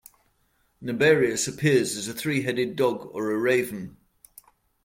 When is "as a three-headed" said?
1.95-2.75